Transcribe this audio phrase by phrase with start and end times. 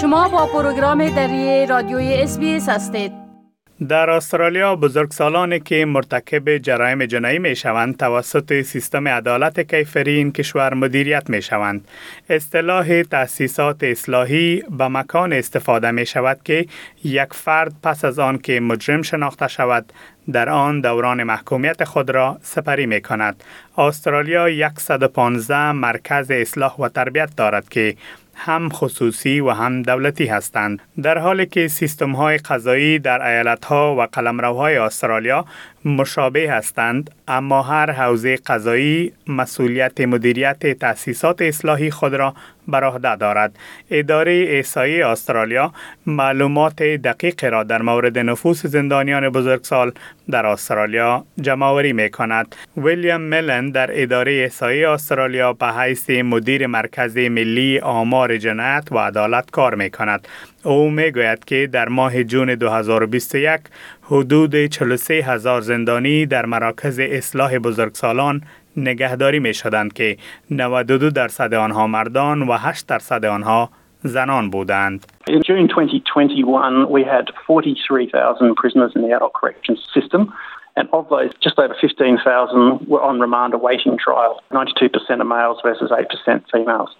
[0.00, 3.12] شما با پروگرام دری رادیوی SBS هستید
[3.88, 10.74] در استرالیا بزرگسالانی که مرتکب جرایم جنایی می شوند توسط سیستم عدالت کیفری این کشور
[10.74, 11.88] مدیریت می شوند.
[12.30, 16.66] اصطلاح تأسیسات اصلاحی به مکان استفاده می شود که
[17.04, 19.92] یک فرد پس از آن که مجرم شناخته شود
[20.32, 23.44] در آن دوران محکومیت خود را سپری می کند.
[23.78, 27.96] استرالیا 115 مرکز اصلاح و تربیت دارد که
[28.42, 30.82] هم خصوصی و هم دولتی هستند.
[31.02, 35.44] در حالی که سیستم های قضایی در ایالت ها و قلمروهای استرالیا
[35.84, 42.34] مشابه هستند اما هر حوزه قضایی مسئولیت مدیریت تأسیسات اصلاحی خود را
[42.68, 43.58] بر عهده دارد.
[43.90, 45.72] اداره احصایی استرالیا
[46.06, 49.92] معلومات دقیق را در مورد نفوس زندانیان بزرگسال
[50.30, 56.66] در استرالیا جمع آوری می کند ویلیام ملن در اداره احصایی استرالیا به حیث مدیر
[56.66, 60.28] مرکز ملی آمار جنایت و عدالت کار می کند
[60.64, 63.60] او می گوید که در ماه جون 2021
[64.02, 68.40] حدود 43 هزار زندانی در مراکز اصلاح بزرگسالان
[68.76, 70.16] نگهداری می شدند که
[70.50, 73.70] 92 درصد آنها مردان و 8 درصد آنها
[74.02, 75.06] زنان بودند.
[75.30, 80.32] In June 2021 we had 43,000 prisoners in the adult corrections system
[80.76, 84.42] and of those just over 15,000 were on remand awaiting trial.
[84.52, 86.90] 92% are males versus 8% females.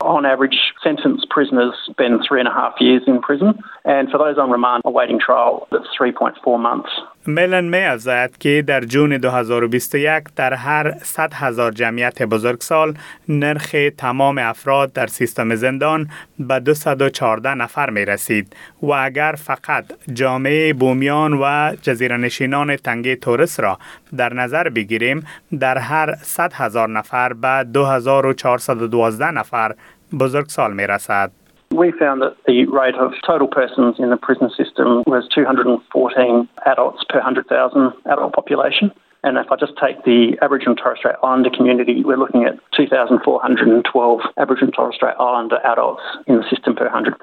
[0.00, 4.38] On average, sentenced prisoners spend three and a half years in prison, and for those
[4.38, 6.90] on remand awaiting trial, that's 3.4 months.
[7.26, 12.94] ملن می ازد که در جون 2021 در هر 100 هزار جمعیت بزرگسال
[13.28, 20.72] نرخ تمام افراد در سیستم زندان به 214 نفر می رسید و اگر فقط جامعه
[20.72, 23.78] بومیان و جزیره نشینان تنگه تورس را
[24.16, 25.26] در نظر بگیریم
[25.60, 29.74] در هر 100 هزار نفر به 2412 نفر
[30.12, 31.30] بزرگسال می رسد.
[31.72, 37.04] We found that the rate of total persons in the prison system was 214 adults
[37.08, 38.90] per 100,000 adult population.
[39.22, 42.58] And if I just take the Aboriginal and Torres Strait Islander community, we're looking at
[42.74, 47.20] 2,412 Aboriginal and Torres Strait Islander adults in the system per 100,000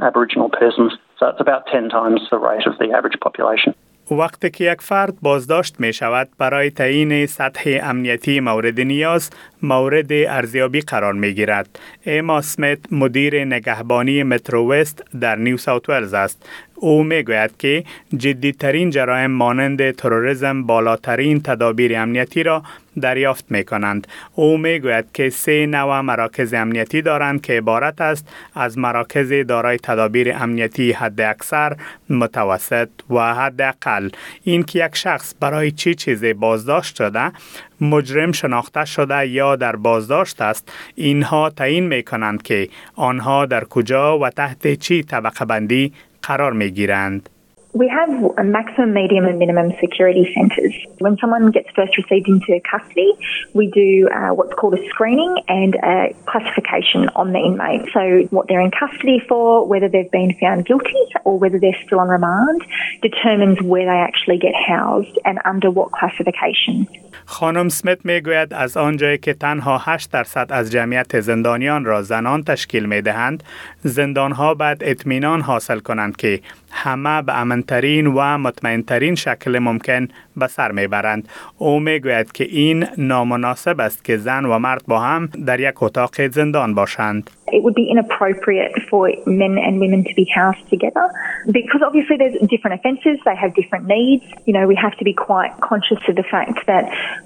[0.00, 0.92] Aboriginal persons.
[1.18, 3.74] So it's about 10 times the rate of the average population.
[4.10, 9.30] وقتی که یک فرد بازداشت می شود برای تعیین سطح امنیتی مورد نیاز
[9.62, 11.78] مورد ارزیابی قرار می گیرد.
[12.02, 16.48] ایما سمیت مدیر نگهبانی مترو وست در نیو ساوت ولز است.
[16.74, 17.84] او می گوید که
[18.16, 22.62] جدیترین جرایم مانند تروریسم بالاترین تدابیر امنیتی را
[23.00, 24.06] دریافت می کنند.
[24.34, 29.76] او می گوید که سه نوع مراکز امنیتی دارند که عبارت است از مراکز دارای
[29.76, 31.76] تدابیر امنیتی حد اکثر،
[32.10, 34.08] متوسط و حد اقل.
[34.42, 37.32] این که یک شخص برای چی چیزی بازداشت شده
[37.80, 44.18] مجرم شناخته شده یا در بازداشت است اینها تعیین می کنند که آنها در کجا
[44.18, 45.92] و تحت چی طبقه بندی
[46.22, 47.28] قرار می گیرند.
[47.73, 50.73] We have a maximum, medium, and minimum security centres.
[50.97, 53.11] When someone gets first received into custody,
[53.53, 57.83] we do uh, what's called a screening and a classification on the inmate.
[57.93, 61.99] So, what they're in custody for, whether they've been found guilty or whether they're still
[61.99, 62.63] on remand,
[63.03, 66.87] determines where they actually get housed and under what classification.
[67.29, 72.43] خانم سمیت می گوید از آنجایی که تنها 8 درصد از جمعیت زندانیان را زنان
[72.43, 73.43] تشکیل می دهند،
[73.83, 76.39] زندان ها باید اطمینان حاصل کنند که
[76.71, 81.28] همه به امنترین و مطمئنترین شکل ممکن به سر می‌برند.
[81.58, 86.28] او می‌گوید که این نامناسب است که زن و مرد با هم در یک اتاق
[86.28, 87.30] زندان باشند.
[87.51, 91.09] it would be inappropriate for men and women to be housed together
[91.51, 94.25] because obviously there's different offences, they have different needs.
[94.45, 96.85] You know, we have to be quite conscious of the fact that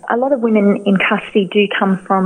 [0.10, 2.26] a lot of women in custody do come from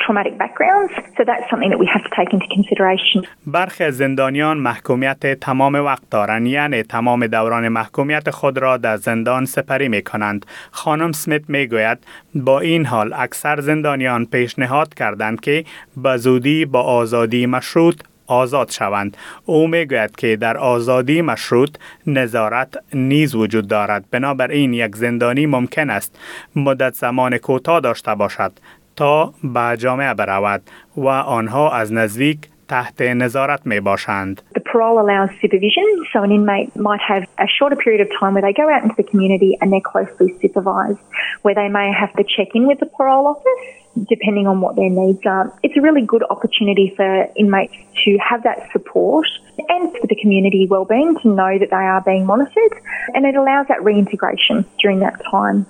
[0.00, 3.22] traumatic backgrounds, so that's something that we have to take into consideration.
[3.46, 9.88] برخی زندانیان محکومیت تمام وقت دارند یعنی تمام دوران محکومیت خود را در زندان سپری
[9.88, 10.46] می کنند.
[10.70, 11.98] خانم سمیت می گوید
[12.34, 15.64] با این حال اکثر زندانیان پیشنهاد کردند که
[15.96, 21.75] به زودی با آزادی مشروط آزاد شوند او می‌گوید که در آزادی مشروط
[22.07, 26.19] نظارت نیز وجود دارد بنابراین یک زندانی ممکن است
[26.55, 28.51] مدت زمان کوتاه داشته باشد
[28.95, 30.61] تا به جامعه برود
[30.97, 32.37] و آنها از نزدیک
[32.67, 34.41] تحت نظارت می باشند.
[34.72, 38.42] The parole allows supervision, so an inmate might have a shorter period of time where
[38.42, 40.98] they go out into the community and they're closely supervised,
[41.42, 44.90] where they may have to check in with the parole office depending on what their
[44.90, 45.52] needs are.
[45.62, 47.74] It's a really good opportunity for inmates
[48.04, 49.26] to have that support
[49.68, 52.74] and for the community well-being to know that they are being monitored
[53.14, 55.66] and it allows that reintegration during that time.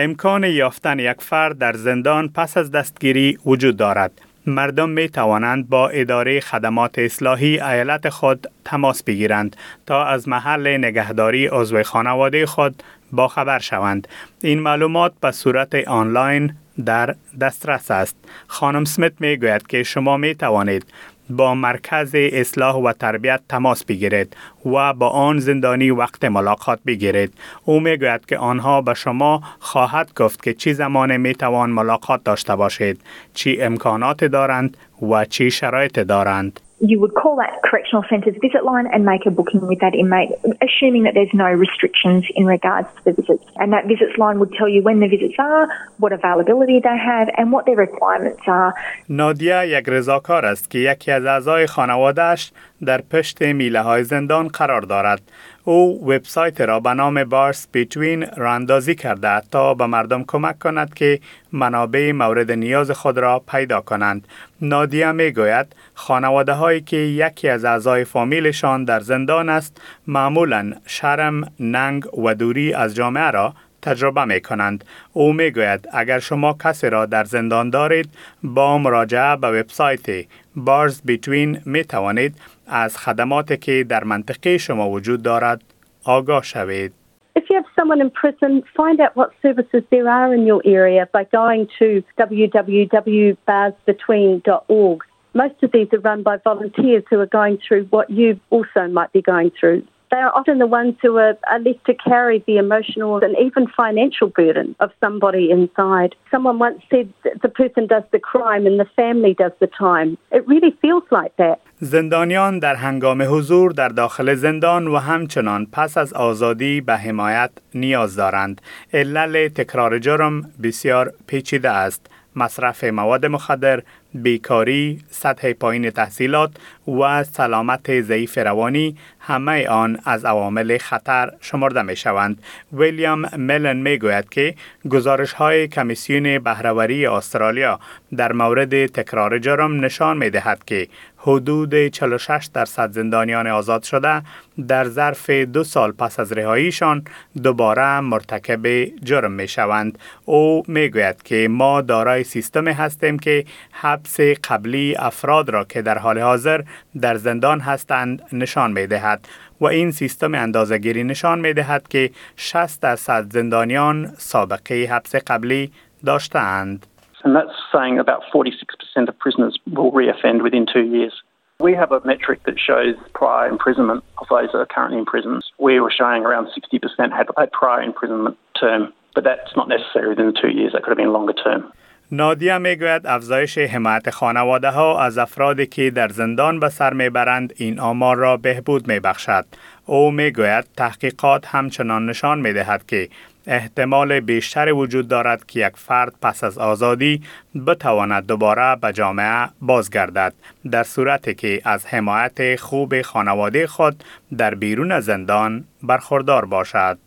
[0.00, 4.10] امکان یافتن یک فرد در زندان پس از دستگیری وجود دارد.
[4.45, 9.55] مردم می توانند با اداره خدمات اصلاحی ایالت خود تماس بگیرند
[9.85, 14.07] تا از محل نگهداری عضو خانواده خود با خبر شوند.
[14.41, 16.55] این معلومات به صورت آنلاین
[16.85, 18.15] در دسترس است.
[18.47, 20.85] خانم سمیت می گوید که شما می توانید
[21.29, 24.35] با مرکز اصلاح و تربیت تماس بگیرید
[24.65, 27.33] و با آن زندانی وقت ملاقات بگیرید.
[27.65, 32.23] او می گوید که آنها به شما خواهد گفت که چی زمان می توان ملاقات
[32.23, 33.01] داشته باشید،
[33.33, 36.59] چی امکانات دارند و چی شرایط دارند.
[36.82, 40.30] you would call that correctional centre's visit line and make a booking with that inmate,
[40.62, 43.44] assuming that there's no restrictions in regards to the visits.
[43.56, 45.68] And that visits line would tell you when the visits are,
[45.98, 48.74] what availability they have, and what their requirements are.
[49.08, 52.52] نادیا یک رضاکار است که یکی از اعضای خانوادهش
[52.83, 55.21] در پشت میله های زندان قرار دارد.
[55.63, 61.19] او وبسایت را به نام بارس بیتوین راندازی کرده تا به مردم کمک کند که
[61.51, 64.27] منابع مورد نیاز خود را پیدا کنند.
[64.61, 71.51] نادیا می گوید خانواده هایی که یکی از اعضای فامیلشان در زندان است معمولا شرم،
[71.59, 74.83] ننگ و دوری از جامعه را تجربه می کنند.
[75.13, 78.09] او می گوید اگر شما کسی را در زندان دارید
[78.43, 80.25] با مراجعه به وبسایت
[80.55, 82.35] بارز بیتوین می توانید
[82.72, 85.62] از خدماتی که در منطقه شما وجود دارد
[86.04, 86.92] آگاه شوید.
[87.38, 91.08] If you have someone in prison, find out what services there are in your area
[91.16, 94.98] by going to www.barsbetween.org.
[95.34, 99.12] Most of these are run by volunteers who are going through what you also might
[99.12, 99.84] be going through.
[100.13, 103.63] They are often the ones who are, are left to carry the emotional and even
[103.81, 106.11] financial burden of somebody inside.
[106.33, 107.07] Someone once said
[107.45, 110.09] the person does the crime and the family does the time.
[110.37, 111.57] It really feels like that.
[111.79, 118.15] زندانیان در هنگام حضور در داخل زندان و همچنان پس از آزادی به حمایت نیاز
[118.15, 118.61] دارند.
[118.93, 122.09] علل تکرار جرم بسیار پیچیده است.
[122.35, 123.83] مصرف مواد مخدر،
[124.13, 126.51] بیکاری، سطح پایین تحصیلات
[126.87, 132.43] و سلامت ضعیف روانی همه آن از عوامل خطر شمرده می شوند.
[132.73, 134.55] ویلیام ملن می گوید که
[134.89, 137.79] گزارش های کمیسیون بهرهوری استرالیا
[138.17, 140.87] در مورد تکرار جرم نشان می دهد که
[141.17, 144.21] حدود 46 درصد زندانیان آزاد شده
[144.67, 147.03] در ظرف دو سال پس از رهاییشان
[147.43, 149.97] دوباره مرتکب جرم می شوند.
[150.25, 155.97] او می گوید که ما دارای سیستم هستیم که حبس قبلی افراد را که در
[155.97, 156.61] حال حاضر
[157.01, 159.12] در زندان هستند نشان می دهد
[159.60, 165.72] و این سیستم اندازگیری نشان می دهد که 60 درصد زندانیان سابقه حبس قبلی
[166.06, 166.86] داشتند.
[167.24, 171.14] And that's saying about 46% of prisoners will reoffend within two years.
[171.60, 175.42] We have a metric that shows prior imprisonment of those that are currently in prisons.
[175.58, 180.26] We were showing around 60% had a prior imprisonment term, but that's not necessary within
[180.26, 180.72] the two years.
[180.72, 181.72] That could have been longer term.
[182.15, 187.79] نادیا می‌گوید افزایش حمایت خانواده ها از افرادی که در زندان به سر می‌برند این
[187.79, 189.45] آمار را بهبود میبخشد.
[189.85, 193.09] او می‌گوید تحقیقات همچنان نشان می‌دهد که
[193.47, 197.21] احتمال بیشتر وجود دارد که یک فرد پس از آزادی
[197.67, 200.33] بتواند دوباره به جامعه بازگردد
[200.71, 204.03] در صورتی که از حمایت خوب خانواده خود
[204.37, 206.97] در بیرون زندان برخوردار باشد.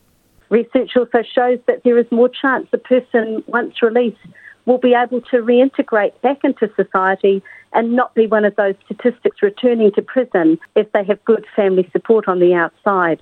[0.55, 3.27] Research also shows that there is more chance person
[3.59, 7.42] once released will be able to reintegrate back into society
[7.74, 11.90] and not be one of those statistics returning to prison if they have good family
[11.92, 13.20] support on the outside.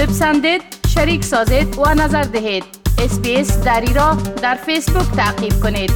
[0.00, 0.62] بپسندید،
[0.94, 2.64] شریک سازید و نظر دهید.
[3.04, 5.90] اسپیس دری را در فیسبوک تعقیب کنید.